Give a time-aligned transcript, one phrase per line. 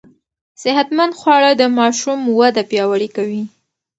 [0.61, 3.43] صحتمند خواړه د ماشوم وده پياوړې کوي.